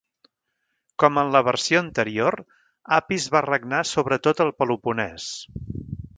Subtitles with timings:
[1.03, 2.37] Com en la versió anterior,
[2.99, 5.31] Apis va regnar sobre tot el Peloponès.